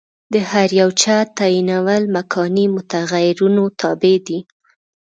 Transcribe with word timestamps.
د 0.33 0.35
هر 0.49 0.69
یوه 0.79 0.93
چت 1.01 1.27
تعینول 1.39 2.03
مکاني 2.15 2.65
متغیرونو 2.75 3.63
تابع 3.81 4.17
دي. 4.27 4.39